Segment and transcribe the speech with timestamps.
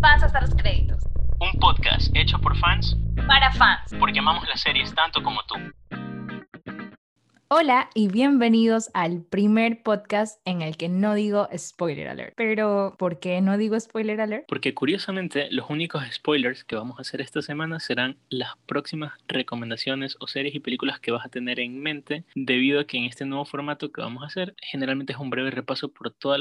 [0.00, 1.04] Fans hasta los créditos.
[1.40, 3.94] Un podcast hecho por fans Para fans.
[3.98, 5.56] porque amamos las series tanto como tú.
[7.48, 12.32] Hola y bienvenidos al primer podcast en el que no digo spoiler alert.
[12.36, 14.44] Pero, ¿por qué no digo spoiler alert?
[14.48, 20.16] Porque curiosamente los únicos spoilers que vamos a hacer esta semana serán las próximas recomendaciones
[20.20, 23.26] o series y películas que vas a tener en mente debido a que en este
[23.26, 26.38] nuevo formato que vamos a hacer generalmente es un breve repaso por todos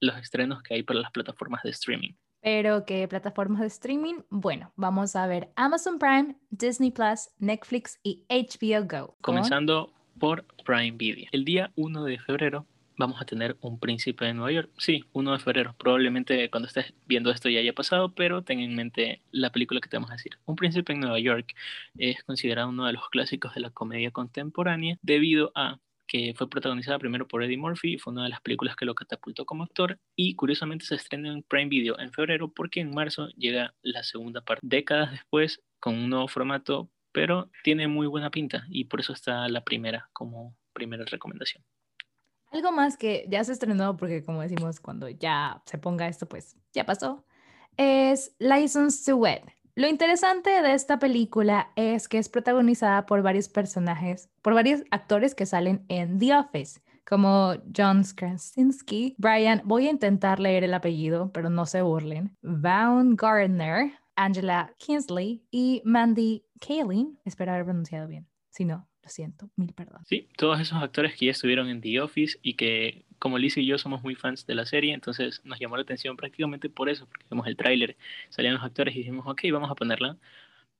[0.00, 2.14] los estrenos que hay para las plataformas de streaming.
[2.46, 4.20] Pero, ¿qué plataformas de streaming?
[4.30, 9.16] Bueno, vamos a ver Amazon Prime, Disney Plus, Netflix y HBO Go.
[9.20, 11.26] Comenzando por Prime Video.
[11.32, 12.64] El día 1 de febrero
[12.96, 14.70] vamos a tener Un Príncipe de Nueva York.
[14.78, 15.74] Sí, 1 de febrero.
[15.76, 19.88] Probablemente cuando estés viendo esto ya haya pasado, pero ten en mente la película que
[19.88, 20.38] te vamos a decir.
[20.44, 21.52] Un Príncipe en Nueva York
[21.98, 26.98] es considerado uno de los clásicos de la comedia contemporánea debido a que fue protagonizada
[26.98, 30.34] primero por Eddie Murphy, fue una de las películas que lo catapultó como actor y
[30.34, 34.60] curiosamente se estrena en Prime Video en febrero porque en marzo llega la segunda parte.
[34.66, 39.48] Décadas después, con un nuevo formato, pero tiene muy buena pinta y por eso está
[39.48, 41.64] la primera como primera recomendación.
[42.52, 46.56] Algo más que ya se estrenó, porque como decimos, cuando ya se ponga esto, pues
[46.72, 47.24] ya pasó,
[47.76, 49.42] es License to Wed.
[49.78, 55.34] Lo interesante de esta película es que es protagonizada por varios personajes, por varios actores
[55.34, 61.30] que salen en The Office, como John Krasinski, Brian, voy a intentar leer el apellido,
[61.30, 67.18] pero no se burlen, Vaughn Gardner, Angela Kinsley y Mandy Kaling.
[67.26, 68.26] Espero haber pronunciado bien.
[68.48, 70.02] Si no, lo siento, mil perdón.
[70.06, 73.64] Sí, todos esos actores que ya estuvieron en The Office y que como Liz y
[73.64, 77.06] yo somos muy fans de la serie, entonces nos llamó la atención prácticamente por eso,
[77.06, 77.96] porque vimos el tráiler,
[78.30, 80.16] salían los actores y dijimos, ok, vamos a ponerla.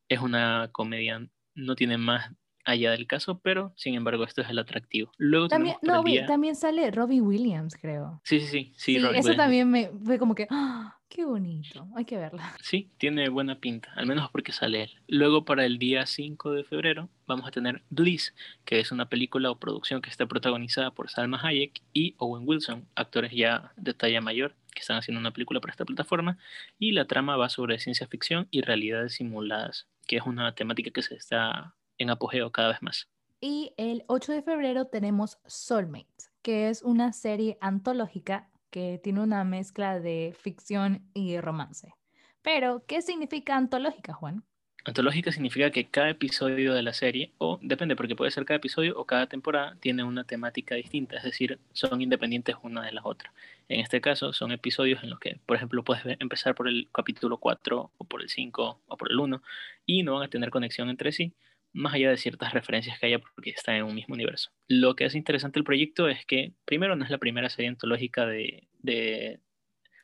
[0.08, 2.32] Es una comedia, no tiene más
[2.64, 5.12] allá del caso, pero sin embargo esto es el atractivo.
[5.18, 8.20] Luego También, no, día- también sale Robbie Williams, creo.
[8.24, 9.36] Sí, sí, sí, sí, Sí, eso Williams.
[9.36, 10.95] también me fue como que, ¡ah!
[11.08, 12.56] Qué bonito, hay que verla.
[12.62, 14.90] Sí, tiene buena pinta, al menos porque sale él.
[15.08, 18.34] Luego para el día 5 de febrero vamos a tener Bliss,
[18.64, 22.86] que es una película o producción que está protagonizada por Salma Hayek y Owen Wilson,
[22.94, 26.38] actores ya de talla mayor que están haciendo una película para esta plataforma
[26.78, 31.02] y la trama va sobre ciencia ficción y realidades simuladas, que es una temática que
[31.02, 33.08] se está en apogeo cada vez más.
[33.40, 39.42] Y el 8 de febrero tenemos Soulmates, que es una serie antológica que tiene una
[39.42, 41.94] mezcla de ficción y romance.
[42.42, 44.44] Pero, ¿qué significa antológica, Juan?
[44.84, 48.92] Antológica significa que cada episodio de la serie, o depende porque puede ser cada episodio
[48.98, 53.32] o cada temporada, tiene una temática distinta, es decir, son independientes una de las otras.
[53.70, 57.38] En este caso, son episodios en los que, por ejemplo, puedes empezar por el capítulo
[57.38, 59.42] 4 o por el 5 o por el 1
[59.86, 61.32] y no van a tener conexión entre sí,
[61.76, 64.50] más allá de ciertas referencias que haya porque están en un mismo universo.
[64.66, 68.26] Lo que hace interesante el proyecto es que, primero, no es la primera serie antológica
[68.26, 69.40] de, de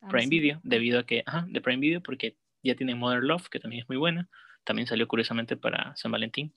[0.00, 0.30] Prime Amazon.
[0.30, 3.82] Video, debido a que, ajá, de Prime Video, porque ya tiene Mother Love, que también
[3.82, 4.28] es muy buena,
[4.64, 6.54] también salió curiosamente para San Valentín.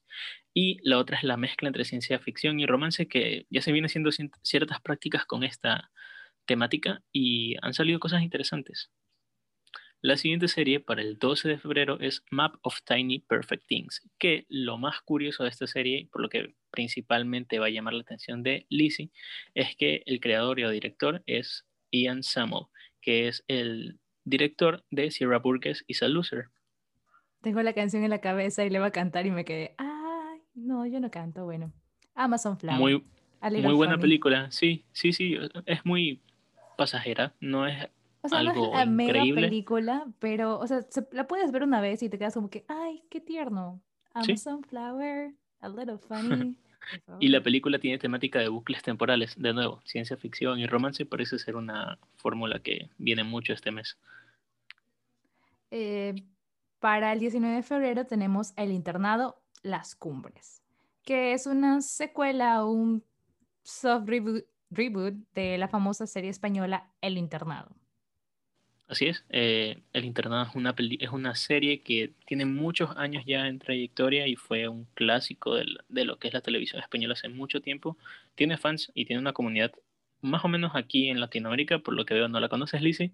[0.53, 3.87] Y la otra es la mezcla entre ciencia ficción y romance, que ya se viene
[3.87, 5.91] haciendo cien- ciertas prácticas con esta
[6.45, 8.91] temática y han salido cosas interesantes.
[10.05, 14.45] La siguiente serie para el 12 de febrero es Map of Tiny Perfect Things, que
[14.49, 18.43] lo más curioso de esta serie, por lo que principalmente va a llamar la atención
[18.43, 19.09] de Lizzie,
[19.55, 22.67] es que el creador y el director es Ian Samuel,
[23.01, 26.49] que es el director de Sierra Burgess is a Loser.
[27.41, 30.39] Tengo la canción en la cabeza y le va a cantar y me quedé, ay,
[30.53, 31.73] no, yo no canto, bueno.
[32.13, 32.79] Amazon Flower.
[32.79, 33.03] Muy,
[33.41, 34.01] muy buena Funny.
[34.03, 35.35] película, sí, sí, sí,
[35.65, 36.21] es muy
[36.77, 37.87] pasajera, no es
[38.25, 39.41] O sea, no algo es la mega increíble.
[39.43, 42.65] película, pero, o sea, se- la puedes ver una vez y te quedas como que,
[42.67, 43.81] ay, qué tierno.
[44.23, 44.31] Sí.
[44.31, 46.55] Amazon Flower, a little funny.
[47.19, 51.39] Y la película tiene temática de bucles temporales, de nuevo, ciencia ficción y romance parece
[51.39, 53.97] ser una fórmula que viene mucho este mes.
[55.71, 56.13] Eh,
[56.79, 60.61] para el 19 de febrero tenemos El Internado, Las Cumbres,
[61.03, 63.03] que es una secuela o un
[63.63, 67.75] soft reboot, reboot de la famosa serie española El Internado.
[68.87, 73.47] Así es, eh, El Internado es una, es una serie que tiene muchos años ya
[73.47, 77.27] en trayectoria y fue un clásico del- de lo que es la televisión española hace
[77.29, 77.97] mucho tiempo.
[78.35, 79.71] Tiene fans y tiene una comunidad
[80.21, 83.11] más o menos aquí en Latinoamérica, por lo que veo no la conoces, Lizzie.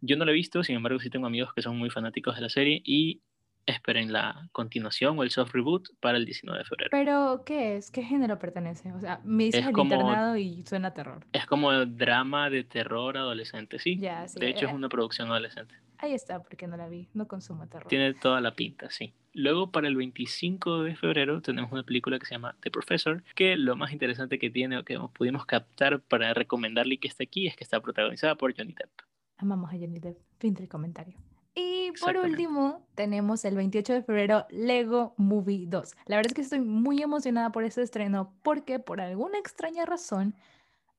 [0.00, 2.42] Yo no la he visto, sin embargo sí tengo amigos que son muy fanáticos de
[2.42, 3.22] la serie y
[3.70, 6.88] esperen la continuación o el soft reboot para el 19 de febrero.
[6.90, 7.90] Pero, ¿qué es?
[7.90, 8.92] ¿Qué género pertenece?
[8.92, 11.26] O sea, me dices Es El como- Internado y suena a terror.
[11.32, 13.98] Es como drama de terror adolescente, sí.
[13.98, 14.68] Ya, sí, de hecho eh.
[14.68, 15.74] es una producción adolescente.
[16.00, 17.08] Ahí está, porque no la vi.
[17.12, 17.88] No consumo terror.
[17.88, 19.12] Tiene toda la pinta, sí.
[19.34, 23.56] Luego, para el 25 de febrero, tenemos una película que se llama The Professor, que
[23.56, 27.56] lo más interesante que tiene o que pudimos captar para recomendarle que esté aquí es
[27.56, 28.90] que está protagonizada por Johnny Depp.
[29.38, 30.18] Amamos a Johnny Depp.
[30.38, 31.16] Fin del comentario.
[31.54, 35.94] Y por último, tenemos el 28 de febrero Lego Movie 2.
[36.06, 40.34] La verdad es que estoy muy emocionada por este estreno porque por alguna extraña razón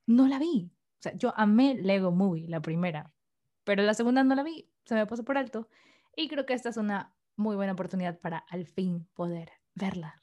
[0.06, 0.70] no la vi.
[0.98, 3.12] O sea, yo amé Lego Movie, la primera,
[3.64, 5.68] pero la segunda no la vi, se me pasó por alto.
[6.14, 10.20] Y creo que esta es una muy buena oportunidad para al fin poder verla.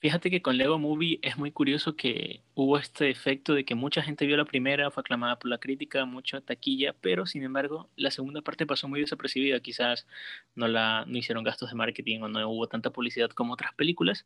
[0.00, 4.00] Fíjate que con Lego Movie es muy curioso que hubo este efecto de que mucha
[4.00, 8.10] gente vio la primera, fue aclamada por la crítica, mucha taquilla, pero sin embargo la
[8.10, 9.60] segunda parte pasó muy desapercibida.
[9.60, 10.06] Quizás
[10.54, 14.24] no, la, no hicieron gastos de marketing o no hubo tanta publicidad como otras películas,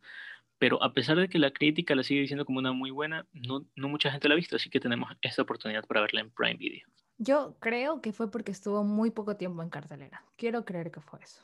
[0.59, 3.67] pero a pesar de que la crítica la sigue diciendo como una muy buena, no,
[3.75, 6.55] no mucha gente la ha visto, así que tenemos esta oportunidad para verla en Prime
[6.55, 6.87] Video.
[7.19, 10.23] Yo creo que fue porque estuvo muy poco tiempo en cartelera.
[10.37, 11.43] Quiero creer que fue eso.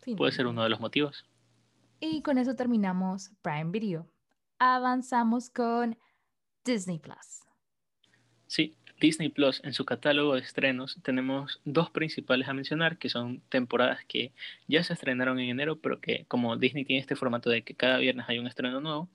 [0.00, 1.24] Fin Puede ser uno de los motivos.
[2.00, 4.08] Y con eso terminamos Prime Video.
[4.58, 5.98] Avanzamos con
[6.64, 7.44] Disney Plus.
[8.46, 13.42] Sí, Disney Plus en su catálogo de estrenos tenemos dos principales a mencionar, que son
[13.50, 14.32] temporadas que
[14.66, 17.98] ya se estrenaron en enero, pero que como Disney tiene este formato de que cada
[17.98, 19.10] viernes hay un estreno nuevo,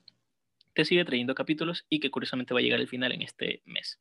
[0.72, 3.98] te sigue trayendo capítulos y que curiosamente va a llegar al final en este mes.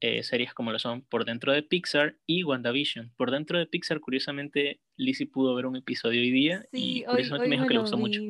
[0.00, 3.12] Eh, series como lo son Por Dentro de Pixar y WandaVision.
[3.16, 7.42] Por Dentro de Pixar, curiosamente, Lizzie pudo ver un episodio hoy día y Sí, curiosamente
[7.44, 8.20] hoy me dijo que le gustó mucho.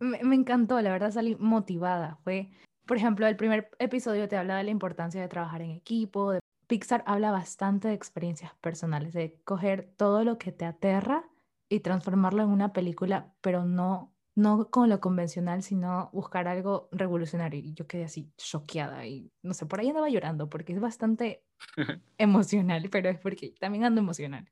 [0.00, 2.18] me encantó, la verdad salí motivada.
[2.22, 2.50] Fue,
[2.86, 6.32] por ejemplo, el primer episodio te habla de la importancia de trabajar en equipo.
[6.32, 11.24] de- Pixar habla bastante de experiencias personales, de coger todo lo que te aterra
[11.68, 17.58] y transformarlo en una película, pero no, no con lo convencional, sino buscar algo revolucionario.
[17.58, 21.42] Y yo quedé así choqueada y no sé, por ahí andaba llorando porque es bastante
[22.18, 24.48] emocional, pero es porque también ando emocional.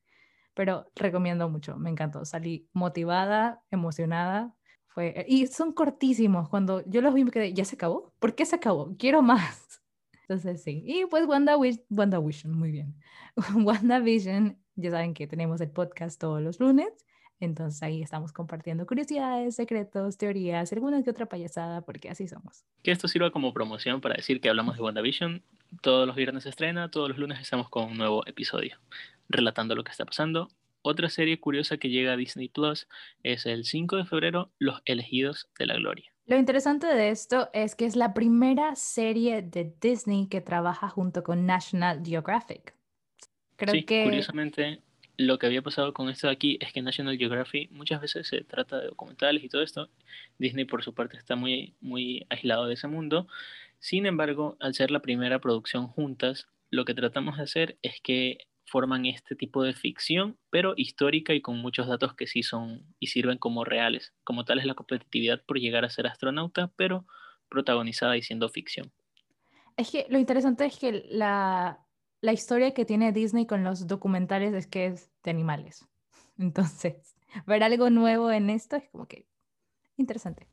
[0.55, 2.25] Pero recomiendo mucho, me encantó.
[2.25, 4.55] Salí motivada, emocionada.
[4.87, 5.27] Fue...
[5.29, 6.49] Y son cortísimos.
[6.49, 8.15] Cuando yo los vi me quedé, ¿ya se acabó?
[8.21, 8.97] ¿Por qué se acabó?
[8.97, 9.83] Quiero más.
[10.23, 10.83] Entonces sí.
[10.87, 12.97] Y pues WandaVision, muy bien.
[13.55, 16.89] WandaVision, ya saben que tenemos el podcast todos los lunes.
[17.41, 22.65] Entonces ahí estamos compartiendo curiosidades, secretos, teorías, alguna que otra payasada, porque así somos.
[22.83, 25.43] Que esto sirva como promoción para decir que hablamos de WandaVision.
[25.83, 28.79] Todos los viernes se estrena, todos los lunes estamos con un nuevo episodio,
[29.29, 30.49] relatando lo que está pasando.
[30.83, 32.89] Otra serie curiosa que llega a Disney Plus
[33.23, 36.13] es el 5 de febrero, Los Elegidos de la Gloria.
[36.27, 41.23] Lo interesante de esto es que es la primera serie de Disney que trabaja junto
[41.23, 42.75] con National Geographic.
[43.57, 44.83] Creo sí, que curiosamente,
[45.17, 48.43] lo que había pasado con esto de aquí es que National Geographic muchas veces se
[48.43, 49.89] trata de documentales y todo esto.
[50.39, 53.29] Disney, por su parte, está muy, muy aislado de ese mundo.
[53.79, 58.39] Sin embargo, al ser la primera producción juntas, lo que tratamos de hacer es que
[58.67, 63.09] forman este tipo de ficción, pero histórica y con muchos datos que sí son y
[63.09, 64.13] sirven como reales.
[64.25, 67.07] Como tal es la competitividad por llegar a ser astronauta, pero
[67.49, 68.91] protagonizada y siendo ficción.
[69.77, 71.84] es que lo interesante es que la,
[72.25, 75.87] la historia que tiene Disney con los documentales es que es de animales.
[76.39, 77.15] Entonces,
[77.47, 79.27] ver algo nuevo en esto es como que
[79.99, 80.49] interesante.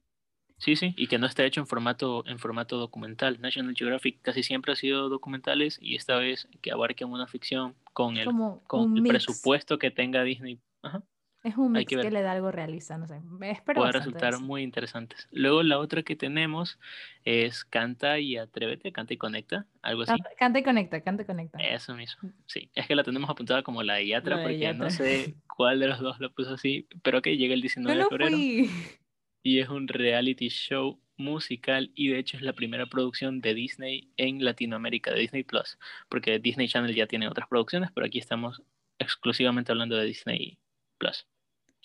[0.58, 3.42] Sí, sí, y que no está hecho en formato, en formato documental.
[3.42, 8.18] National Geographic casi siempre ha sido documentales y esta vez que abarquen una ficción con
[8.18, 9.10] el, Como con el mix.
[9.10, 10.60] presupuesto que tenga Disney.
[10.84, 11.02] Ajá,
[11.44, 13.20] Es un mix que le da algo realista, no sé.
[13.42, 14.42] Espero puede resultar eso.
[14.42, 15.28] muy interesantes.
[15.32, 16.80] Luego la otra que tenemos
[17.26, 20.14] es Canta y Atrévete, Canta y Conecta, algo así.
[20.38, 21.58] Canta, y conecta, canta y conecta.
[21.58, 22.32] Eso mismo.
[22.46, 25.34] Sí, es que la tenemos apuntada como la de Yatra La de porque no sé
[25.56, 28.38] cuál de los dos lo puso así, pero que llega el 19 Yo de febrero.
[28.38, 28.70] fui.
[29.44, 34.12] y es un reality show musical y de hecho es la primera producción de Disney
[34.18, 38.62] en Latinoamérica, de Disney Plus, porque Disney Channel ya tiene otras producciones, pero aquí estamos
[39.00, 40.60] exclusivamente hablando de Disney
[40.98, 41.28] Plus.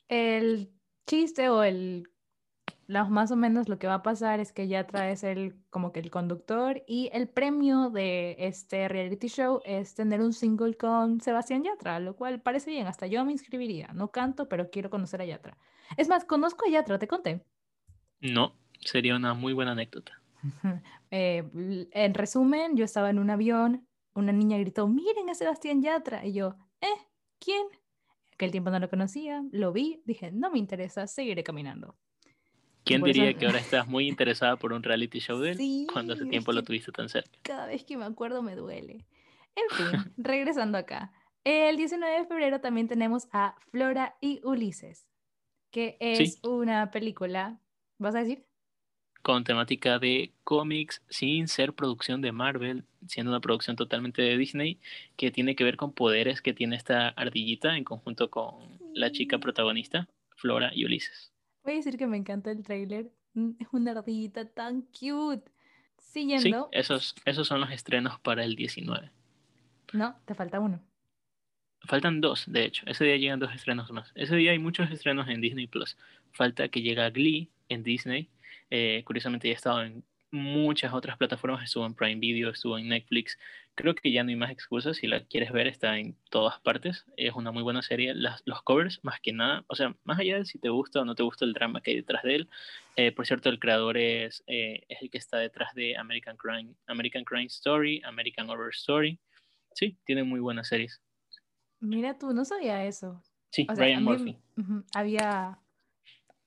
[0.08, 0.70] El
[1.06, 2.08] chiste o el
[2.88, 5.92] lo- más o menos lo que va a pasar es que ya traes el como
[5.92, 11.20] que el conductor y el premio de este reality show es tener un single con
[11.20, 13.88] Sebastián Yatra, lo cual parece bien, hasta yo me inscribiría.
[13.92, 15.56] No canto, pero quiero conocer a Yatra.
[15.96, 17.44] Es más, conozco a Yatra, te conté.
[18.20, 20.12] No, sería una muy buena anécdota.
[21.12, 26.26] Eh, en resumen, yo estaba en un avión, una niña gritó, miren a Sebastián Yatra,
[26.26, 26.88] y yo, ¿eh?
[27.38, 27.64] ¿Quién?
[28.36, 31.96] Aquel tiempo no lo conocía, lo vi, dije, no me interesa, seguiré caminando.
[32.84, 35.86] ¿Quién eso- diría que ahora estás muy interesada por un reality show de él Sí,
[35.90, 37.30] cuando hace tiempo lo tuviste tan cerca?
[37.42, 39.06] Cada vez que me acuerdo me duele.
[39.54, 41.12] En fin, regresando acá.
[41.44, 45.08] El 19 de febrero también tenemos a Flora y Ulises,
[45.70, 46.40] que es Sí.
[46.46, 47.58] una película,
[47.98, 48.45] ¿vas a decir?
[49.26, 54.78] Con temática de cómics sin ser producción de Marvel, siendo una producción totalmente de Disney,
[55.16, 59.38] que tiene que ver con poderes que tiene esta ardillita en conjunto con la chica
[59.38, 61.32] protagonista, Flora y Ulises.
[61.64, 63.10] Voy a decir que me encanta el tráiler.
[63.34, 65.50] Mm, Es una ardillita tan cute.
[65.98, 66.68] Sí, Siguiendo.
[66.70, 69.10] esos, esos son los estrenos para el 19.
[69.92, 70.80] No, te falta uno.
[71.82, 72.84] faltan dos, de hecho.
[72.86, 74.12] Ese día llegan dos estrenos más.
[74.14, 75.96] Ese día hay muchos estrenos en Disney Plus.
[76.30, 78.28] Falta que llegue Glee en Disney.
[78.70, 82.88] Eh, curiosamente ya he estado en muchas otras plataformas, estuvo en Prime Video, estuvo en
[82.88, 83.38] Netflix.
[83.74, 87.04] Creo que ya no hay más excusas, si la quieres ver está en todas partes.
[87.16, 88.14] Es una muy buena serie.
[88.14, 91.14] los covers, más que nada, o sea, más allá de si te gusta o no
[91.14, 92.48] te gusta el drama que hay detrás de él.
[92.96, 96.74] Eh, por cierto, el creador es, eh, es el que está detrás de American Crime,
[96.86, 99.18] American Crime Story, American Horror Story.
[99.74, 101.00] Sí, tiene muy buenas series.
[101.80, 103.22] Mira tú, no sabía eso.
[103.50, 104.38] Sí, Ryan Murphy.
[104.94, 105.58] había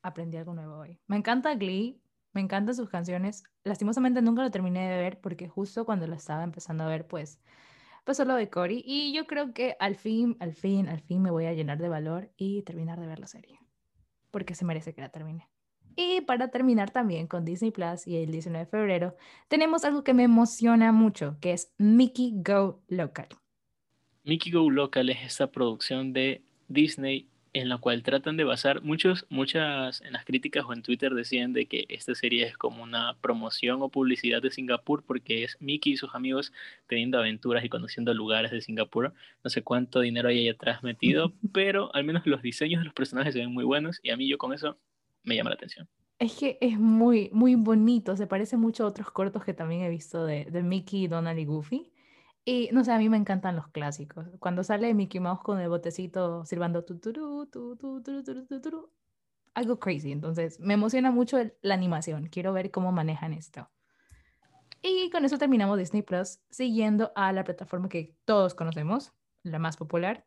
[0.01, 0.99] aprendido algo nuevo hoy.
[1.07, 1.99] Me encanta Glee,
[2.33, 3.43] me encantan sus canciones.
[3.63, 7.39] Lastimosamente nunca lo terminé de ver porque justo cuando lo estaba empezando a ver, pues
[8.03, 8.83] pasó lo de Cory.
[8.85, 11.89] Y yo creo que al fin, al fin, al fin me voy a llenar de
[11.89, 13.59] valor y terminar de ver la serie.
[14.31, 15.47] Porque se merece que la termine.
[15.95, 19.17] Y para terminar también con Disney Plus y el 19 de febrero,
[19.47, 23.27] tenemos algo que me emociona mucho, que es Mickey Go Local.
[24.23, 29.25] Mickey Go Local es esta producción de Disney en la cual tratan de basar, muchos,
[29.29, 33.15] muchas en las críticas o en Twitter decían de que esta serie es como una
[33.21, 36.53] promoción o publicidad de Singapur porque es Mickey y sus amigos
[36.87, 39.13] teniendo aventuras y conociendo lugares de Singapur.
[39.43, 42.93] No sé cuánto dinero hay ahí atrás metido, pero al menos los diseños de los
[42.93, 44.77] personajes se ven muy buenos y a mí yo con eso
[45.23, 45.87] me llama la atención.
[46.19, 49.89] Es que es muy, muy bonito, se parece mucho a otros cortos que también he
[49.89, 51.91] visto de, de Mickey, Donald y Goofy.
[52.49, 54.25] Y no sé, a mí me encantan los clásicos.
[54.39, 58.91] Cuando sale Mickey Mouse con el botecito sirvando tuturu, tuturu, tuturu,
[59.53, 60.11] algo crazy.
[60.11, 62.25] Entonces, me emociona mucho la animación.
[62.25, 63.69] Quiero ver cómo manejan esto.
[64.81, 69.13] Y con eso terminamos Disney Plus, siguiendo a la plataforma que todos conocemos,
[69.43, 70.25] la más popular,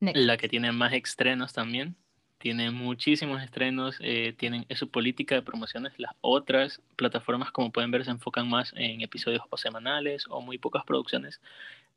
[0.00, 0.26] Netflix.
[0.26, 1.98] La que tiene más estrenos también
[2.38, 5.92] tiene muchísimos estrenos, eh, tienen su política de promociones.
[5.98, 10.58] Las otras plataformas, como pueden ver, se enfocan más en episodios o semanales o muy
[10.58, 11.40] pocas producciones.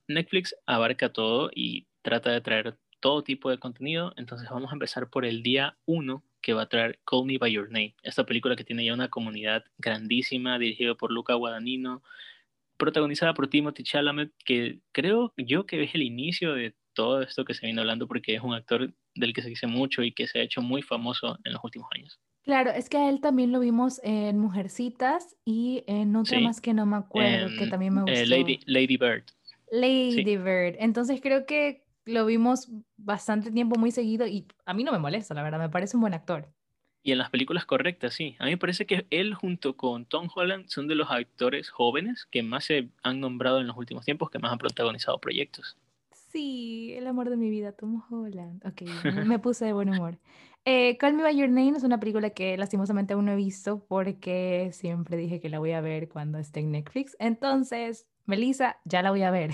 [0.08, 4.14] Netflix abarca todo y trata de traer todo tipo de contenido.
[4.18, 7.52] Entonces vamos a empezar por el día 1 que va a traer Call Me By
[7.52, 7.96] Your Name.
[8.04, 12.02] Esta película que tiene ya una comunidad grandísima, dirigida por Luca Guadagnino,
[12.78, 17.56] protagonizada por Timothy Chalamet, que creo yo que es el inicio de todo esto que
[17.56, 20.38] se viene hablando porque es un actor del que se dice mucho y que se
[20.38, 22.20] ha hecho muy famoso en los últimos años.
[22.44, 26.76] Claro, es que a él también lo vimos en Mujercitas y en otra más que
[26.76, 28.36] no me acuerdo, que también me eh, gustó.
[28.36, 29.24] Lady, Lady Bird.
[29.72, 30.76] Lady Bird.
[30.78, 35.34] Entonces creo que lo vimos bastante tiempo muy seguido y a mí no me molesta,
[35.34, 36.48] la verdad, me parece un buen actor.
[37.02, 38.36] Y en las películas correctas, sí.
[38.38, 42.28] A mí me parece que él junto con Tom Holland son de los actores jóvenes
[42.30, 45.78] que más se han nombrado en los últimos tiempos, que más han protagonizado proyectos.
[46.32, 48.66] Sí, el amor de mi vida, Tom Holland.
[48.66, 48.84] Ok,
[49.26, 50.18] me puse de buen humor.
[50.64, 53.84] Eh, Call Me By Your Name es una película que lastimosamente aún no he visto
[53.86, 57.18] porque siempre dije que la voy a ver cuando esté en Netflix.
[57.20, 59.52] Entonces, Melissa, ya la voy a ver.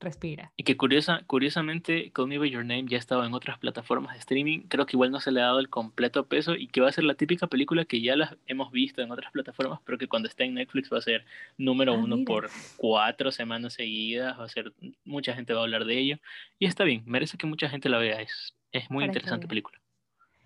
[0.00, 0.50] Respira.
[0.56, 4.20] Y que curiosa, curiosamente, Call Me By Your Name ya estaba en otras plataformas de
[4.20, 4.60] streaming.
[4.60, 6.92] Creo que igual no se le ha dado el completo peso y que va a
[6.92, 10.28] ser la típica película que ya la hemos visto en otras plataformas, pero que cuando
[10.28, 11.26] esté en Netflix va a ser
[11.58, 14.40] número ah, uno por cuatro semanas seguidas.
[14.40, 14.72] Va a ser,
[15.04, 16.18] mucha gente va a hablar de ello.
[16.58, 18.22] Y está bien, merece que mucha gente la vea.
[18.22, 19.78] Es, es muy interesante película.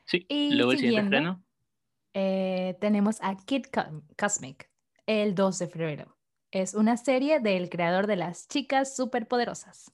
[0.05, 1.45] Sí, y luego el siguiente estreno.
[2.13, 3.67] Eh, tenemos a Kid
[4.19, 4.69] Cosmic
[5.07, 6.14] el 2 de febrero.
[6.55, 9.93] Es una serie del creador de las chicas superpoderosas.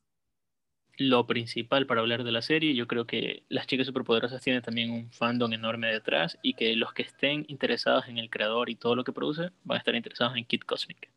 [0.99, 4.91] Lo principal para hablar de la serie, yo creo que las chicas superpoderosas tienen también
[4.91, 8.95] un fandom enorme detrás y que los que estén interesados en el creador y todo
[8.95, 11.11] lo que produce van a estar interesados en Kid Cosmic.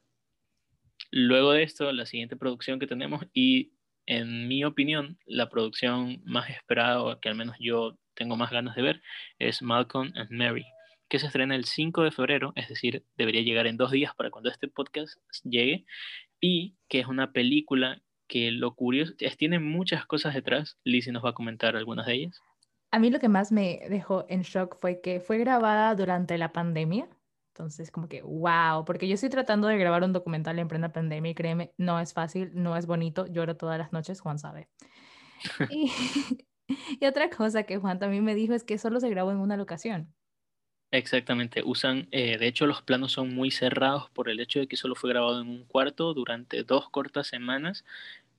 [1.11, 3.73] Luego de esto, la siguiente producción que tenemos y
[4.05, 8.77] en mi opinión, la producción más esperada, o que al menos yo tengo más ganas
[8.77, 9.01] de ver,
[9.39, 10.65] es Malcolm and Mary
[11.13, 14.31] que se estrena el 5 de febrero, es decir, debería llegar en dos días para
[14.31, 15.85] cuando este podcast llegue,
[16.41, 20.79] y que es una película que lo curioso es, tiene muchas cosas detrás.
[20.83, 22.41] Lizzie nos va a comentar algunas de ellas.
[22.89, 26.51] A mí lo que más me dejó en shock fue que fue grabada durante la
[26.51, 27.07] pandemia.
[27.49, 31.29] Entonces, como que, wow, porque yo estoy tratando de grabar un documental en plena pandemia
[31.29, 34.67] y créeme, no es fácil, no es bonito, lloro todas las noches, Juan sabe.
[35.69, 35.91] y,
[36.99, 39.57] y otra cosa que Juan también me dijo es que solo se grabó en una
[39.57, 40.11] locación.
[40.93, 44.77] Exactamente, usan, eh, de hecho los planos son muy cerrados por el hecho de que
[44.77, 47.83] solo fue grabado en un cuarto durante dos cortas semanas,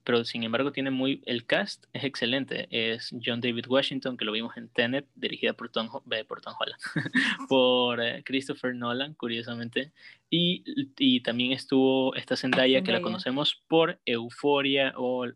[0.05, 4.31] pero sin embargo tiene muy, el cast es excelente, es John David Washington, que lo
[4.31, 6.79] vimos en Tenet, dirigida por Tom, por Tom Holland,
[7.49, 9.91] por eh, Christopher Nolan, curiosamente,
[10.29, 10.63] y,
[10.97, 15.27] y, también estuvo esta Zendaya, que la conocemos por Euphoria o...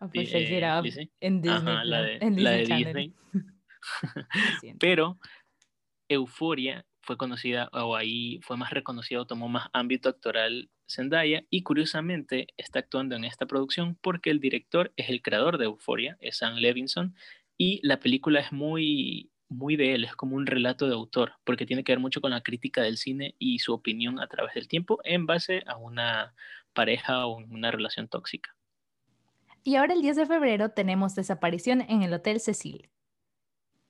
[0.00, 3.12] Oh, pues eh, en Disney, la de, la de Disney.
[4.78, 5.18] pero
[6.08, 12.48] Euforia fue conocida, o ahí fue más reconocido, tomó más ámbito actoral Zendaya y curiosamente
[12.56, 16.56] está actuando en esta producción porque el director es el creador de Euphoria, es Sam
[16.56, 17.14] Levinson,
[17.56, 21.66] y la película es muy, muy de él, es como un relato de autor, porque
[21.66, 24.68] tiene que ver mucho con la crítica del cine y su opinión a través del
[24.68, 26.34] tiempo en base a una
[26.72, 28.54] pareja o una relación tóxica.
[29.64, 32.90] Y ahora el 10 de febrero tenemos Desaparición en el Hotel Cecil,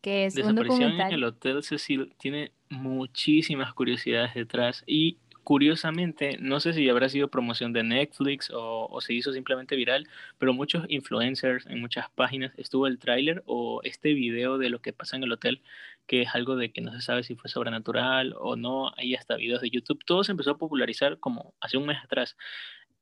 [0.06, 1.08] que es un documental.
[1.08, 7.26] en el Hotel Cecil tiene muchísimas curiosidades detrás y curiosamente, no sé si habrá sido
[7.26, 10.06] promoción de Netflix o, se hizo simplemente viral,
[10.38, 14.92] pero muchos influencers en muchas páginas estuvo el tráiler o este video de lo que
[14.92, 15.60] pasa en el hotel,
[16.06, 19.34] que es algo de que no se sabe si fue sobrenatural o no, hay hasta
[19.34, 22.36] videos de YouTube, todo se empezó a popularizar como hace un mes atrás.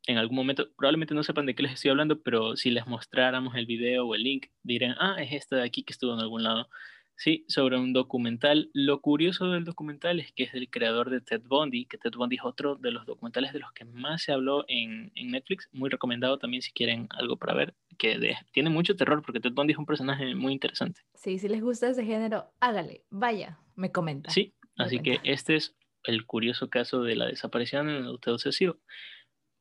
[0.07, 3.57] En algún momento, probablemente no sepan de qué les estoy hablando, pero si les mostráramos
[3.57, 6.43] el video o el link, dirán, ah, es este de aquí que estuvo en algún
[6.43, 6.69] lado.
[7.17, 8.71] Sí, sobre un documental.
[8.73, 12.37] Lo curioso del documental es que es del creador de Ted Bundy, que Ted Bundy
[12.37, 15.69] es otro de los documentales de los que más se habló en, Netflix.
[15.73, 19.73] Muy recomendado también si quieren algo para ver, que tiene mucho terror porque Ted Bundy
[19.73, 21.03] es un personaje muy interesante.
[21.15, 24.31] Sí, si les gusta ese género, hágale, vaya, me comenta.
[24.31, 28.75] Sí, así que este es el curioso caso de la desaparición en el Cecil.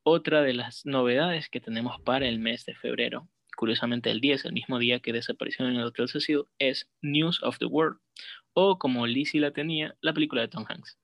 [0.04, 4.54] Otra de las novedades que tenemos para el mes de febrero curiosamente el 10, el
[4.54, 8.00] mismo día que desapareció en el Hotel Cecil, es News of the World,
[8.54, 10.98] o como Lizzie la tenía, la película de Tom Hanks.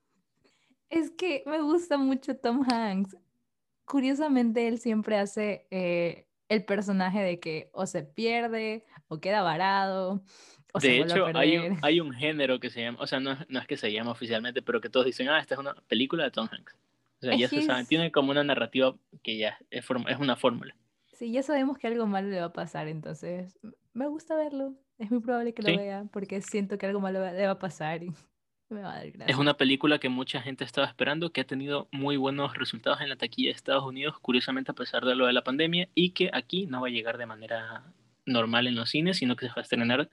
[0.89, 3.15] Es que me gusta mucho Tom Hanks.
[3.85, 10.23] Curiosamente, él siempre hace eh, el personaje de que o se pierde o queda varado.
[10.73, 13.59] O de hecho, hay un, hay un, género que se llama, o sea, no, no,
[13.59, 16.31] es que se llama oficialmente, pero que todos dicen, ah, esta es una película de
[16.31, 16.77] Tom Hanks.
[17.21, 20.75] O sea, ya se sabe, tiene como una narrativa que ya es, es una fórmula.
[21.19, 23.59] Sí, ya sabemos que algo malo le va a pasar, entonces
[23.91, 24.75] me gusta verlo.
[24.97, 28.03] Es muy probable que lo vea porque siento que algo malo le va a pasar
[28.03, 28.13] y
[28.69, 29.33] me va a dar gracia.
[29.33, 33.09] Es una película que mucha gente estaba esperando, que ha tenido muy buenos resultados en
[33.09, 36.29] la taquilla de Estados Unidos, curiosamente a pesar de lo de la pandemia, y que
[36.31, 37.83] aquí no va a llegar de manera
[38.25, 40.09] normal en los cines, sino que se va a estrenar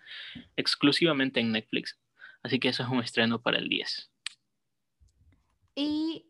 [0.56, 2.00] exclusivamente en Netflix.
[2.42, 4.10] Así que eso es un estreno para el 10.
[5.76, 6.26] Y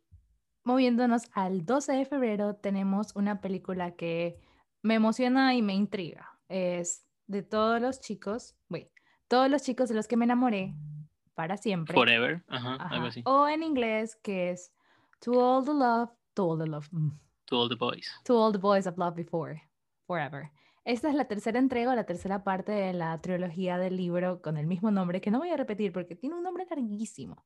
[0.65, 4.39] moviéndonos al 12 de febrero, tenemos una película que
[4.87, 6.39] me emociona y me intriga.
[6.49, 8.89] Es de todos los chicos, wait,
[9.29, 10.75] todos los chicos de los que me enamoré
[11.35, 11.95] para siempre.
[11.95, 13.23] Forever, ajá, algo así.
[13.27, 14.73] O en inglés que es
[15.21, 16.89] To All the Love, To All the Love.
[16.93, 17.11] Mm.
[17.47, 18.11] To All the Boys.
[18.25, 19.61] To All the Boys I've Loved Before,
[20.07, 20.51] Forever.
[20.85, 24.69] Esta es la tercera entrega, la tercera parte de la trilogía del libro con el
[24.69, 27.45] mismo nombre, que no voy a repetir porque tiene un nombre larguísimo.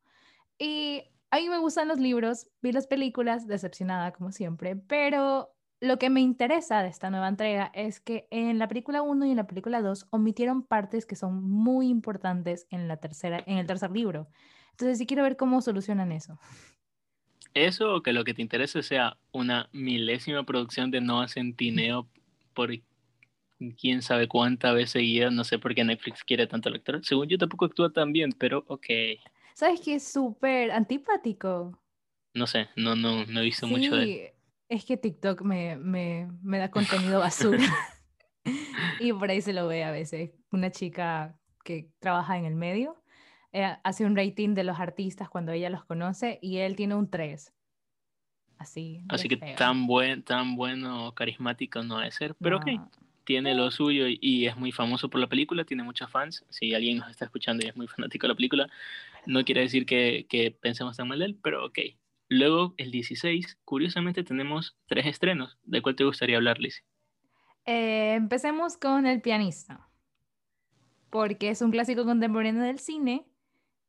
[0.59, 5.99] Y a mí me gustan los libros, vi las películas, decepcionada como siempre, pero lo
[5.99, 9.37] que me interesa de esta nueva entrega es que en la película 1 y en
[9.37, 13.91] la película 2 omitieron partes que son muy importantes en, la tercera, en el tercer
[13.91, 14.29] libro.
[14.73, 16.39] Entonces sí quiero ver cómo solucionan eso.
[17.55, 22.07] Eso o que lo que te interese sea una milésima producción de Noah Centineo
[22.53, 22.71] por
[23.79, 27.05] quién sabe cuánta vez seguida, no sé por qué Netflix quiere tanto lector.
[27.05, 28.87] Según yo tampoco actúa tan bien, pero ok.
[29.55, 31.79] ¿Sabes qué es súper antipático?
[32.35, 34.33] No sé, no, no, no he visto mucho de él
[34.71, 37.59] es que TikTok me, me, me da contenido basura.
[39.01, 40.31] y por ahí se lo ve a veces.
[40.53, 43.03] Una chica que trabaja en el medio
[43.53, 47.11] eh, hace un rating de los artistas cuando ella los conoce y él tiene un
[47.11, 47.53] 3.
[48.59, 49.03] Así.
[49.09, 52.69] Así que tan, buen, tan bueno, carismático no debe ser, pero ok,
[53.25, 56.45] tiene lo suyo y, es muy famoso por la película, tiene muchos fans.
[56.51, 58.69] Si alguien nos está escuchando y es muy fanático de la película,
[59.27, 61.79] no quiere decir que, que pensemos tan mal de él, pero ok,
[62.33, 65.59] Luego, el 16, curiosamente tenemos tres estrenos.
[65.65, 66.85] ¿De cuál te gustaría hablar, Liz?
[67.67, 69.89] Eh, empecemos con El pianista,
[71.11, 73.27] porque es un clásico contemporáneo del cine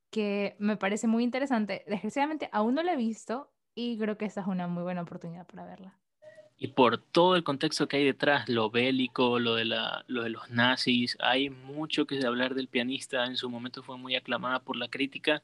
[0.10, 1.84] que me parece muy interesante.
[1.88, 5.46] Desgraciadamente aún no lo he visto y creo que esta es una muy buena oportunidad
[5.46, 6.02] para verla
[6.64, 10.30] y por todo el contexto que hay detrás, lo bélico, lo de, la, lo de
[10.30, 14.76] los nazis, hay mucho que hablar del pianista, en su momento fue muy aclamada por
[14.76, 15.42] la crítica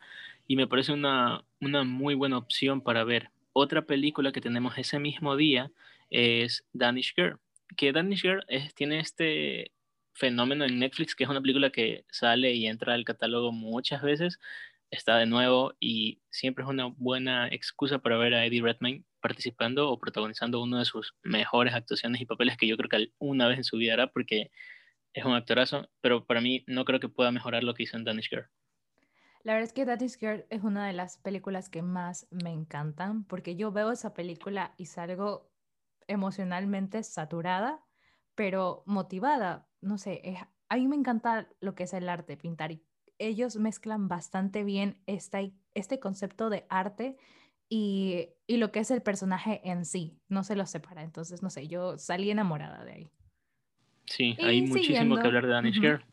[0.48, 3.30] y me parece una, una muy buena opción para ver.
[3.54, 5.72] Otra película que tenemos ese mismo día
[6.10, 7.40] es Danish Girl,
[7.76, 9.72] que Danish Girl tiene este
[10.14, 14.40] fenómeno en Netflix, que es una película que sale y entra al catálogo muchas veces,
[14.90, 19.90] está de nuevo y siempre es una buena excusa para ver a Eddie Redmayne participando
[19.90, 23.58] o protagonizando uno de sus mejores actuaciones y papeles que yo creo que una vez
[23.58, 24.52] en su vida hará porque
[25.14, 28.06] es un actorazo, pero para mí no creo que pueda mejorar lo que hizo en
[28.06, 28.48] Danish Girl.
[29.44, 33.24] La verdad es que Danish Girl es una de las películas que más me encantan
[33.24, 35.50] porque yo veo esa película y salgo
[36.08, 37.84] emocionalmente saturada,
[38.36, 39.68] pero motivada.
[39.82, 42.84] No sé, es, a mí me encanta lo que es el arte, pintar y
[43.20, 45.40] ellos mezclan bastante bien esta,
[45.74, 47.18] este concepto de arte
[47.70, 51.04] y, y lo que es el personaje en sí, no se los separa.
[51.04, 53.12] Entonces, no sé, yo salí enamorada de ahí.
[54.06, 55.80] Sí, Y hay muchísimo que hablar de Danish.
[55.82, 56.04] Girl.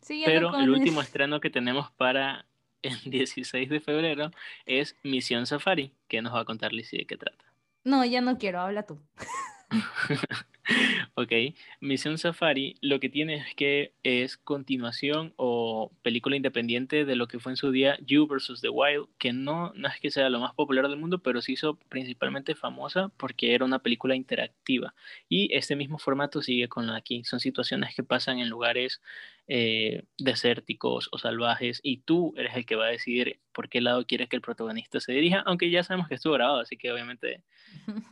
[0.00, 2.44] Siguiendo Pero con el último estreno que tenemos para
[2.82, 4.30] el 16 de febrero
[4.66, 7.44] es Misión Safari, que nos va a contar Lizzie de qué trata.
[7.84, 9.00] No, ya no quiero, habla tú.
[11.14, 11.32] Ok,
[11.80, 17.40] Misión Safari lo que tiene es que es continuación o película independiente de lo que
[17.40, 18.60] fue en su día You vs.
[18.60, 21.52] The Wild, que no, no es que sea lo más popular del mundo, pero se
[21.52, 24.94] hizo principalmente famosa porque era una película interactiva.
[25.28, 27.24] Y este mismo formato sigue con la aquí.
[27.24, 29.00] Son situaciones que pasan en lugares
[29.48, 34.06] eh, desérticos o salvajes y tú eres el que va a decidir por qué lado
[34.06, 37.42] quieres que el protagonista se dirija, aunque ya sabemos que estuvo grabado, así que obviamente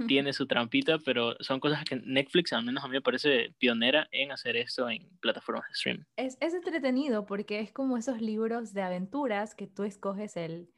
[0.07, 4.09] tiene su trampita, pero son cosas que Netflix, al menos a mí me parece pionera
[4.11, 6.05] en hacer esto en plataformas de stream.
[6.17, 10.69] Es, es entretenido porque es como esos libros de aventuras que tú escoges el,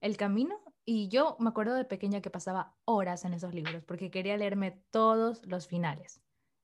[0.00, 0.60] el camino.
[0.86, 4.82] Y yo me acuerdo de pequeña que pasaba horas en esos libros porque quería leerme
[4.90, 6.20] todos los finales.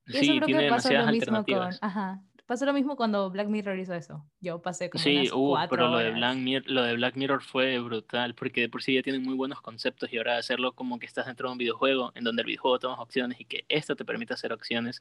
[0.06, 3.30] Y eso Sí, creo tiene que pasó lo mismo con, ajá, pasó lo mismo cuando
[3.30, 4.28] Black Mirror hizo eso.
[4.40, 6.10] Yo pasé como Sí, unas uh, cuatro pero lo de.
[6.10, 9.34] Black Mirror, lo de Black Mirror fue brutal, porque de por sí ya tienen muy
[9.36, 12.46] buenos conceptos y ahora hacerlo como que estás dentro de un videojuego, en donde el
[12.46, 15.00] videojuego tomas opciones y que esto te permite hacer opciones,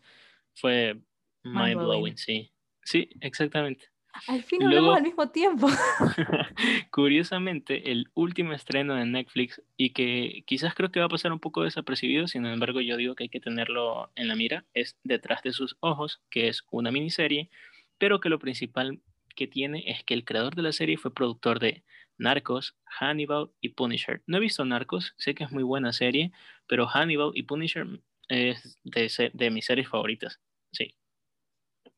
[0.53, 1.01] fue
[1.43, 2.17] mind blowing, Mind-blowing.
[2.17, 2.53] sí.
[2.83, 3.89] Sí, exactamente.
[4.27, 5.67] Al fin Y hablamos luego- al mismo tiempo.
[6.91, 11.39] Curiosamente, el último estreno de Netflix y que quizás creo que va a pasar un
[11.39, 15.43] poco desapercibido, sin embargo yo digo que hay que tenerlo en la mira, es Detrás
[15.43, 17.49] de sus ojos, que es una miniserie,
[17.97, 18.99] pero que lo principal
[19.35, 21.83] que tiene es que el creador de la serie fue productor de
[22.17, 24.21] Narcos, Hannibal y Punisher.
[24.27, 26.31] No he visto Narcos, sé que es muy buena serie,
[26.67, 27.87] pero Hannibal y Punisher
[28.27, 30.39] es de, de mis series favoritas.
[30.71, 30.93] Sí,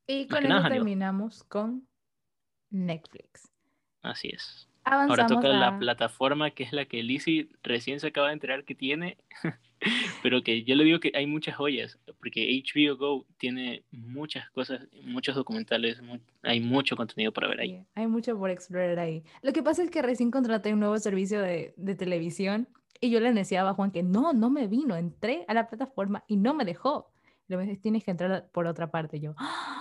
[0.07, 1.87] Y con eso terminamos con
[2.71, 3.51] Netflix.
[4.01, 4.67] así es.
[4.83, 8.73] Ahora toca la plataforma que es la que Lizzie recién se acaba de enterar que
[8.73, 9.17] tiene,
[10.23, 14.87] pero que yo le digo que hay muchas joyas, porque HBO Go tiene muchas cosas,
[15.03, 16.01] muchos documentales,
[16.41, 17.69] hay mucho contenido para ver ahí.
[17.69, 19.23] Sí, hay mucho por explorar ahí.
[19.43, 22.67] Lo que pasa es que recién contraté un nuevo servicio de, de televisión
[22.99, 24.95] y yo le decía a Juan que no, no me vino.
[24.95, 27.11] Entré a la plataforma y no me dejó.
[27.47, 29.19] Lo me dice, tienes que entrar por otra parte.
[29.19, 29.80] Yo, ¡ah!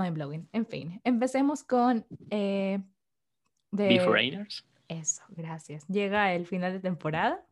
[0.00, 0.48] Mind blowing.
[0.52, 2.80] En fin, empecemos con eh,
[3.70, 3.96] de
[4.88, 5.22] eso.
[5.30, 5.86] Gracias.
[5.88, 7.44] Llega el final de temporada.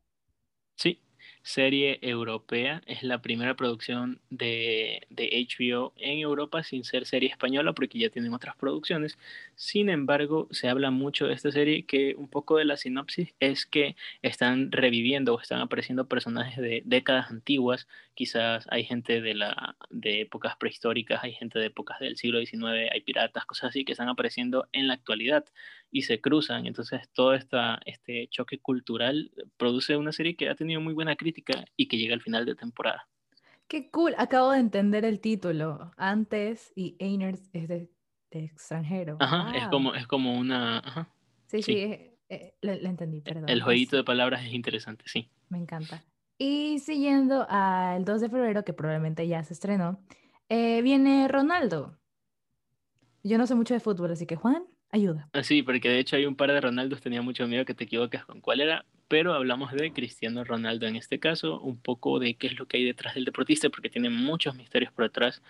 [0.75, 1.01] sí,
[1.49, 7.73] serie europea, es la primera producción de, de HBO en Europa sin ser serie española
[7.73, 9.17] porque ya tienen otras producciones.
[9.55, 13.65] Sin embargo, se habla mucho de esta serie que un poco de la sinopsis es
[13.65, 17.89] que están reviviendo o están apareciendo personajes de décadas antiguas.
[18.15, 22.91] Quizás hay gente de, la, de épocas prehistóricas, hay gente de épocas del siglo XIX,
[22.93, 25.47] hay piratas, cosas así que están apareciendo en la actualidad
[25.91, 26.67] y se cruzan.
[26.67, 31.65] Entonces, todo esta, este choque cultural produce una serie que ha tenido muy buena crítica
[31.77, 33.09] y que llega al final de temporada.
[33.69, 34.15] Qué cool.
[34.19, 35.93] Acabo de entender el título.
[35.97, 37.91] Antes y Einers es de,
[38.31, 39.17] de extranjero.
[39.21, 39.71] Ajá, es Wow.
[39.71, 40.79] como, es como una...
[40.79, 41.09] ajá.
[41.47, 41.79] Sí, sí, sí.
[41.79, 43.49] eh, eh, lo, lo entendí, perdón.
[43.49, 45.31] El es- jueguito de palabras es interesante, sí.
[45.49, 46.03] Me encanta.
[46.39, 50.01] Y siguiendo al 2 de febrero, que probablemente ya se estrenó,
[50.49, 51.99] eh, viene Ronaldo.
[53.25, 55.29] Yo no sé mucho de fútbol, así que Juan, ayuda.
[55.33, 57.85] Ah, Sí, porque de hecho hay un par de Ronaldos, tenía mucho miedo que te
[57.85, 62.37] equivoques con cuál era, pero hablamos de Cristiano Ronaldo en este caso, un poco de
[62.37, 65.43] qué es lo que hay detrás del deportista, porque tiene muchos misterios por detrás.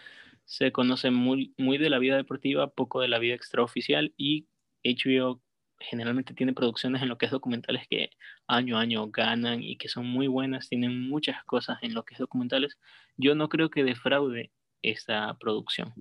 [0.44, 4.46] Se conoce muy, muy de la vida deportiva, poco de la vida extraoficial y
[4.85, 5.40] HBO
[5.81, 8.11] generalmente tiene producciones en lo que es documentales que
[8.46, 12.14] año a año ganan y que son muy buenas, tienen muchas cosas en lo que
[12.14, 12.79] es documentales.
[13.16, 14.51] Yo no creo que defraude
[14.83, 15.92] esta producción.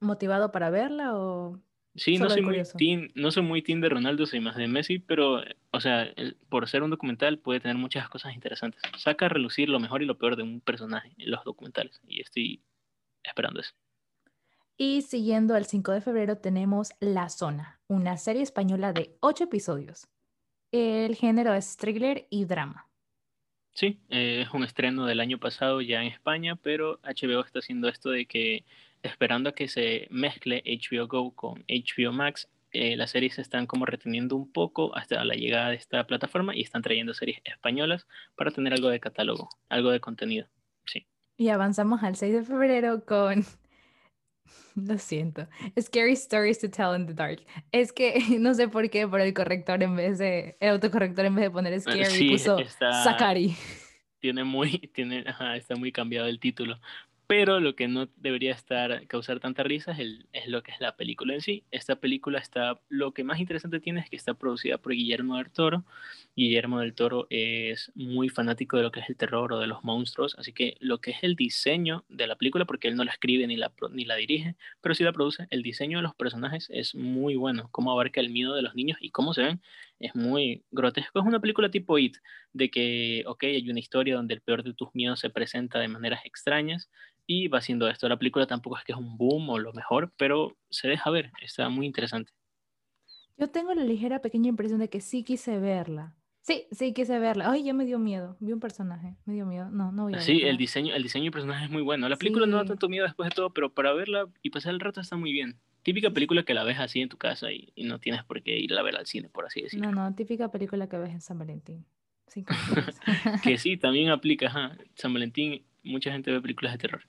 [0.00, 1.60] ¿Motivado para verla o...?
[1.96, 4.98] Sí, no soy, muy team, no soy muy team de Ronaldo, soy más de Messi,
[4.98, 8.82] pero, o sea, el- por ser un documental puede tener muchas cosas interesantes.
[8.98, 12.20] Saca a relucir lo mejor y lo peor de un personaje en los documentales, y
[12.20, 12.62] estoy
[13.22, 13.72] esperando eso.
[14.76, 20.08] Y siguiendo al 5 de febrero tenemos La Zona, una serie española de 8 episodios.
[20.72, 22.88] El género es thriller y drama.
[23.72, 27.88] Sí, eh, es un estreno del año pasado ya en España, pero HBO está haciendo
[27.88, 28.64] esto de que,
[29.04, 33.66] esperando a que se mezcle HBO Go con HBO Max, eh, las series se están
[33.66, 38.06] como reteniendo un poco hasta la llegada de esta plataforma y están trayendo series españolas
[38.34, 40.48] para tener algo de catálogo, algo de contenido.
[40.86, 41.06] Sí.
[41.36, 43.44] Y avanzamos al 6 de febrero con...
[44.74, 45.46] Lo siento.
[45.80, 47.44] Scary Stories to Tell in the Dark.
[47.72, 50.56] Es que no sé por qué, pero el corrector en vez de...
[50.60, 53.54] El autocorrector en vez de poner Scary Eh, sí, puso está- Sakari.
[54.18, 56.80] tiene muy, tiene, ajá, está muy cambiado el título.
[57.26, 60.96] Pero lo que no debería estar causar tanta risa es, el, lo que es la
[60.96, 61.64] película en sí.
[61.70, 65.50] Esta película está, lo que más interesante tiene es que está producida por Guillermo del
[65.50, 65.84] Toro.
[66.36, 69.84] Guillermo del Toro es muy fanático de lo que es el terror o de los
[69.84, 73.12] monstruos, así que lo que es el diseño de la película, porque él no la
[73.12, 76.68] escribe ni la, ni la dirige, pero sí la produce, el diseño de los personajes
[76.70, 79.62] es muy bueno, cómo abarca el miedo de los niños y cómo se ven
[80.00, 81.20] es muy grotesco.
[81.20, 82.16] Es una película tipo It,
[82.52, 85.88] de que, ok, hay una historia donde el peor de tus miedos se presenta de
[85.88, 86.90] maneras extrañas
[87.26, 88.08] y va haciendo esto.
[88.08, 91.30] La película tampoco es que es un boom o lo mejor, pero se deja ver,
[91.40, 92.32] está muy interesante.
[93.36, 96.14] Yo tengo la ligera pequeña impresión de que sí quise verla.
[96.44, 97.50] Sí, sí quise verla.
[97.50, 98.36] Ay, ya me dio miedo.
[98.38, 99.70] Vi un personaje, me dio miedo.
[99.70, 102.06] No, no voy a Sí, el diseño, el diseño del personaje es muy bueno.
[102.06, 104.80] La película no da tanto miedo después de todo, pero para verla y pasar el
[104.80, 105.58] rato está muy bien.
[105.82, 108.74] Típica película que la ves así en tu casa y, no tienes por qué ir
[108.74, 109.90] a ver al cine, por así decirlo.
[109.90, 111.86] No, no, típica película que ves en San Valentín.
[113.42, 114.76] que sí, también aplica, ajá.
[114.96, 117.06] San Valentín, mucha gente ve películas de terror.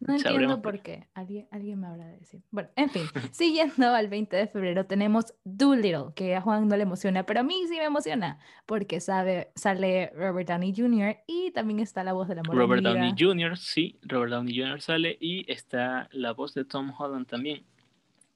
[0.00, 1.06] No entiendo por qué.
[1.14, 2.40] Alguien, alguien me habrá de decir.
[2.50, 6.82] Bueno, en fin, siguiendo al 20 de febrero tenemos Doolittle, que a Juan no le
[6.82, 11.16] emociona, pero a mí sí me emociona, porque sabe, sale Robert Downey Jr.
[11.26, 12.42] y también está la voz de la.
[12.42, 14.80] Robert Downey Jr., sí, Robert Downey Jr.
[14.80, 17.64] sale y está la voz de Tom Holland también.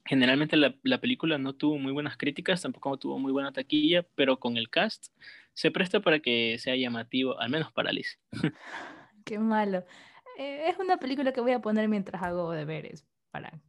[0.04, 4.40] Generalmente la, la, película no tuvo muy buenas críticas, tampoco tuvo muy buena taquilla, pero
[4.40, 5.08] con el cast
[5.52, 8.18] se presta para que sea llamativo, al menos para Liz.
[9.24, 9.84] Qué malo.
[10.40, 13.60] Eh, es una película que voy a poner mientras hago deberes, para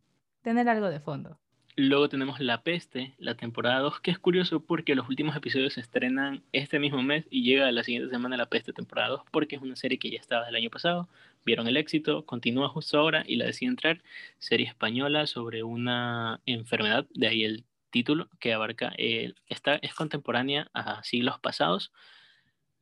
[0.41, 1.37] tener algo de fondo.
[1.75, 5.81] Luego tenemos La Peste, la temporada 2, que es curioso porque los últimos episodios se
[5.81, 9.61] estrenan este mismo mes y llega la siguiente semana La Peste temporada 2 porque es
[9.61, 11.09] una serie que ya estaba del año pasado,
[11.43, 14.01] vieron el éxito, continúa justo ahora y la deciden entrar,
[14.39, 20.69] serie española sobre una enfermedad, de ahí el título que abarca, eh, esta es contemporánea
[20.73, 21.91] a siglos pasados,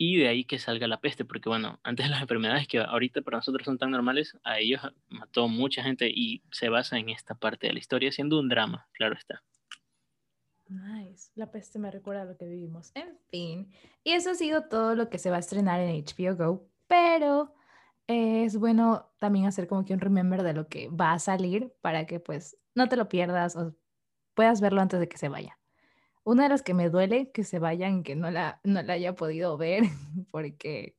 [0.02, 3.38] y de ahí que salga la peste, porque bueno, antes las enfermedades que ahorita para
[3.38, 7.68] nosotros son tan normales, a ellos mató mucha gente y se basa en esta parte
[7.68, 9.44] de la historia, siendo un drama, claro está.
[10.70, 12.92] Nice, la peste me recuerda a lo que vivimos.
[12.96, 13.72] En fin,
[14.04, 17.54] y eso ha sido todo lo que se va a estrenar en HBO Go, pero
[18.08, 22.06] es bueno también hacer como que un remember de lo que va a salir para
[22.06, 23.76] que pues no te lo pierdas o
[24.34, 25.59] puedas verlo antes de que se vaya.
[26.30, 29.16] Una de las que me duele que se vayan, que no la, no la haya
[29.16, 29.82] podido ver
[30.32, 30.96] porque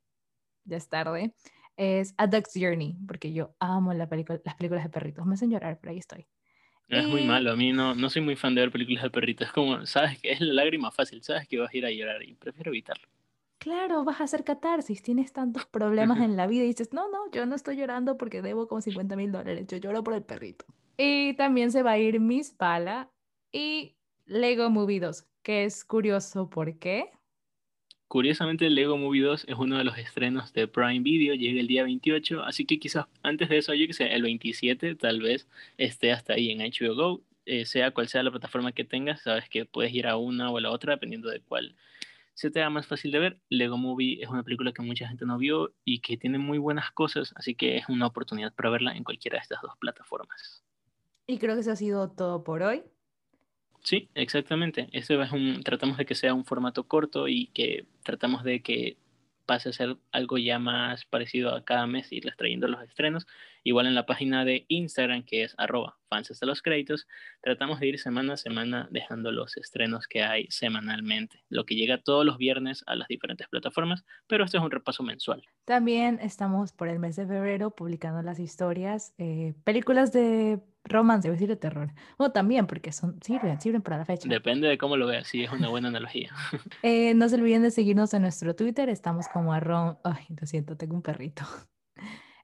[0.64, 1.36] ya es tarde,
[1.76, 5.24] es A Dog's Journey, porque yo amo la película, las películas de perritos.
[5.24, 6.26] Me hacen llorar, pero ahí estoy.
[6.88, 9.46] Es muy malo, a mí no, no soy muy fan de ver películas de perritos.
[9.46, 12.24] Es como, sabes que es la lágrima fácil, sabes que vas a ir a llorar
[12.24, 13.06] y prefiero evitarlo.
[13.58, 17.30] Claro, vas a hacer catarsis, tienes tantos problemas en la vida y dices, no, no,
[17.30, 20.64] yo no estoy llorando porque debo como 50 mil dólares, yo lloro por el perrito.
[20.96, 23.12] Y también se va a ir Miss Pala
[23.52, 23.94] y
[24.30, 27.10] Lego Movie 2, que es curioso, ¿por qué?
[28.06, 31.82] Curiosamente, Lego Movie 2 es uno de los estrenos de Prime Video, llega el día
[31.82, 36.12] 28, así que quizás antes de eso, yo que sé, el 27 tal vez esté
[36.12, 39.64] hasta ahí en HBO Go, eh, sea cual sea la plataforma que tengas, sabes que
[39.64, 41.74] puedes ir a una o a la otra dependiendo de cuál
[42.34, 43.40] se te haga más fácil de ver.
[43.48, 46.92] Lego Movie es una película que mucha gente no vio y que tiene muy buenas
[46.92, 50.62] cosas, así que es una oportunidad para verla en cualquiera de estas dos plataformas.
[51.26, 52.84] Y creo que eso ha sido todo por hoy.
[53.82, 54.88] Sí, exactamente.
[54.92, 58.96] Eso es un, tratamos de que sea un formato corto y que tratamos de que
[59.50, 63.26] pase a ser algo ya más parecido a cada mes, irles trayendo los estrenos.
[63.64, 67.08] Igual en la página de Instagram, que es arroba fans hasta los créditos,
[67.42, 71.98] tratamos de ir semana a semana dejando los estrenos que hay semanalmente, lo que llega
[71.98, 75.42] todos los viernes a las diferentes plataformas, pero esto es un repaso mensual.
[75.64, 81.34] También estamos por el mes de febrero publicando las historias, eh, películas de romance, voy
[81.34, 81.92] a decir de terror.
[82.16, 84.28] O también, porque son, sirven, sirven para la fecha.
[84.28, 86.30] Depende de cómo lo veas, sí, es una buena analogía.
[86.82, 90.76] eh, no se olviden de seguirnos en nuestro Twitter, estamos como arroba, ay, lo siento,
[90.76, 91.44] tengo un perrito.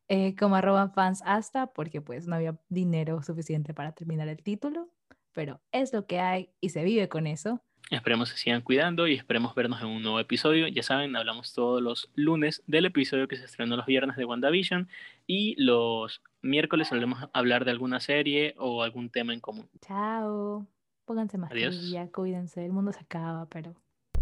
[0.08, 4.88] Eh, como arroba fans hasta, porque pues no había dinero suficiente para terminar el título,
[5.32, 7.60] pero es lo que hay y se vive con eso.
[7.90, 10.66] Esperemos que sigan cuidando y esperemos vernos en un nuevo episodio.
[10.66, 14.88] Ya saben, hablamos todos los lunes del episodio que se estrenó los viernes de WandaVision
[15.26, 19.68] y los miércoles solemos hablar de alguna serie o algún tema en común.
[19.80, 20.66] Chao.
[21.04, 21.52] Pónganse más
[21.90, 22.64] ya cuídense.
[22.64, 23.74] El mundo se acaba, pero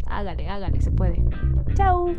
[0.07, 1.23] hágale, hágale, se puede.
[1.75, 2.15] Chao.